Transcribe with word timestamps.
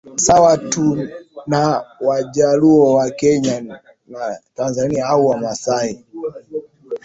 Sawa 0.15 0.57
tu 0.57 1.07
na 1.47 1.85
wajaluo 1.99 2.93
wa 2.93 3.09
kenya 3.11 3.61
na 4.07 4.39
tanzania 4.55 5.05
au 5.07 5.27
wamasai 5.27 6.05